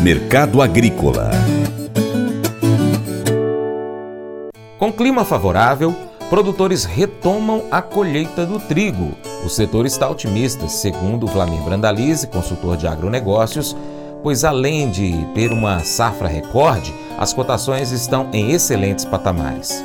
[0.00, 1.30] Mercado Agrícola
[4.78, 5.94] Com clima favorável,
[6.30, 9.12] produtores retomam a colheita do trigo.
[9.44, 13.76] O setor está otimista, segundo Vlamir Brandalize, consultor de agronegócios,
[14.22, 19.82] pois além de ter uma safra recorde, as cotações estão em excelentes patamares.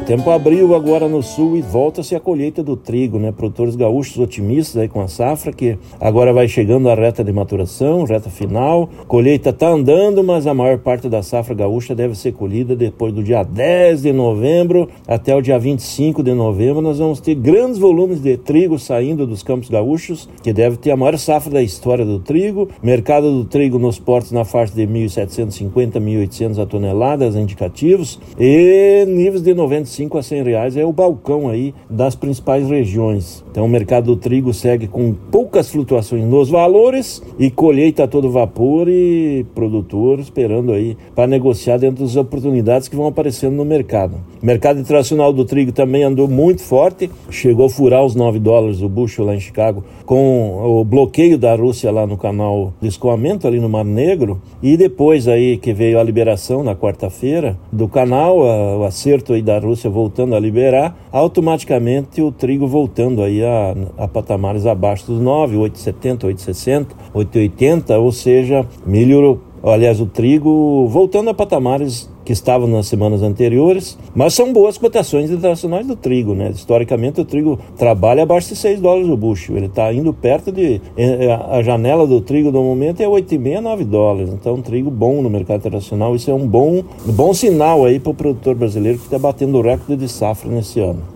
[0.00, 3.32] O tempo abriu agora no sul e volta-se a colheita do trigo, né?
[3.32, 8.04] Produtores gaúchos otimistas aí com a safra, que agora vai chegando a reta de maturação,
[8.04, 8.88] reta final.
[9.08, 13.20] Colheita está andando, mas a maior parte da safra gaúcha deve ser colhida depois do
[13.20, 16.80] dia 10 de novembro até o dia 25 de novembro.
[16.80, 20.96] Nós vamos ter grandes volumes de trigo saindo dos campos gaúchos, que deve ter a
[20.96, 22.68] maior safra da história do trigo.
[22.80, 29.42] Mercado do trigo nos portos na faixa de 1.750, 1.800 a toneladas indicativos e níveis
[29.42, 33.44] de 95 95 a 100 reais é o balcão aí das principais regiões.
[33.50, 38.30] Então o mercado do trigo segue com poucas flutuações nos valores e colheita a todo
[38.30, 44.16] vapor e produtor esperando aí para negociar dentro das oportunidades que vão aparecendo no mercado.
[44.42, 48.82] O mercado internacional do trigo também andou muito forte, chegou a furar os 9 dólares
[48.82, 53.46] o bushel lá em Chicago com o bloqueio da Rússia lá no canal de escoamento
[53.46, 58.38] ali no Mar Negro e depois aí que veio a liberação na quarta-feira do canal,
[58.38, 63.74] o acerto aí da Rússia Rússia voltando a liberar, automaticamente o trigo voltando aí a,
[63.98, 71.28] a patamares abaixo dos 9, 8,70, 8,60, 8,80, ou seja, milho, aliás, o trigo voltando
[71.28, 76.50] a patamares que estavam nas semanas anteriores, mas são boas cotações internacionais do trigo, né?
[76.50, 80.80] Historicamente o trigo trabalha abaixo de 6 dólares o bucho, ele está indo perto de
[80.96, 84.90] é, é, a janela do trigo no momento é 8,5 a 9 dólares, então trigo
[84.90, 88.56] bom no mercado internacional, isso é um bom, um bom sinal aí para o produtor
[88.56, 91.15] brasileiro que está batendo o recorde de safra nesse ano.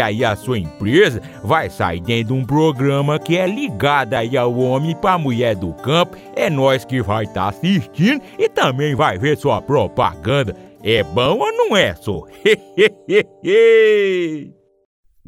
[0.00, 4.56] aí a sua empresa vai sair dentro de um programa que é ligado aí ao
[4.56, 6.16] homem para mulher do campo.
[6.34, 10.56] É nós que vai estar tá assistindo e também vai ver sua propaganda.
[10.82, 12.24] É bom ou não é, só?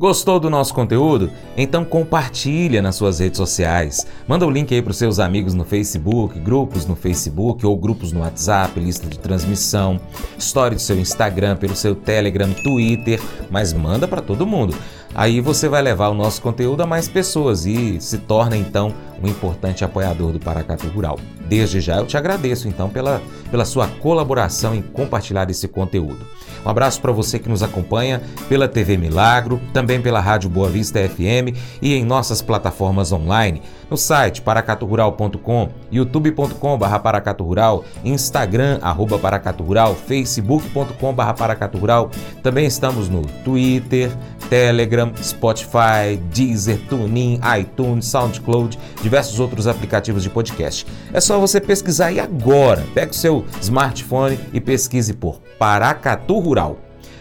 [0.01, 1.31] Gostou do nosso conteúdo?
[1.55, 4.07] Então compartilha nas suas redes sociais.
[4.27, 8.11] Manda o link aí para os seus amigos no Facebook, grupos no Facebook ou grupos
[8.11, 10.01] no WhatsApp, lista de transmissão,
[10.39, 13.21] story do seu Instagram, pelo seu Telegram, Twitter,
[13.51, 14.75] mas manda para todo mundo.
[15.15, 19.29] Aí você vai levar o nosso conteúdo a mais pessoas e se torna então um
[19.29, 21.19] importante apoiador do Paracatu Rural.
[21.49, 23.21] Desde já eu te agradeço então pela,
[23.51, 26.25] pela sua colaboração em compartilhar esse conteúdo.
[26.65, 31.01] Um abraço para você que nos acompanha pela TV Milagro, também pela Rádio Boa Vista
[31.01, 41.33] FM e em nossas plataformas online, no site paracaturural.com, youtube.com.br paracaturural, instagram arroba paracaturural, facebook.com.br
[41.37, 42.11] paracaturural.
[42.43, 44.11] Também estamos no Twitter,
[44.51, 48.79] Telegram, Spotify, Deezer, TuneIn, iTunes, SoundCloud,
[49.11, 50.87] diversos outros aplicativos de podcast.
[51.13, 52.87] É só você pesquisar aí agora.
[52.95, 56.79] Pega o seu smartphone e pesquise por Paracatu Rural.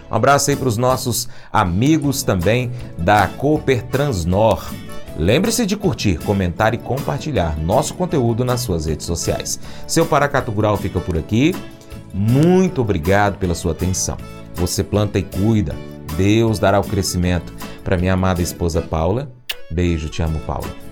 [0.09, 4.71] Um abraço aí para os nossos amigos também da Cooper Transnor.
[5.17, 9.59] Lembre-se de curtir, comentar e compartilhar nosso conteúdo nas suas redes sociais.
[9.87, 11.55] Seu Paracatu Rural fica por aqui.
[12.13, 14.17] Muito obrigado pela sua atenção.
[14.53, 15.75] Você planta e cuida.
[16.15, 17.51] Deus dará o crescimento.
[17.83, 19.31] Para minha amada esposa Paula,
[19.71, 20.88] beijo, te amo, Paula.